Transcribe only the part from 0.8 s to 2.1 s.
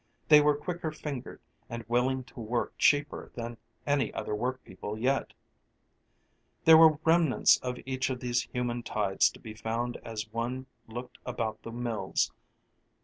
fingered, and were